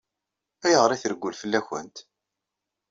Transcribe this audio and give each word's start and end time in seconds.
Ayɣer 0.65 0.91
i 0.95 0.97
treggel 1.01 1.33
fell-akent? 1.41 1.97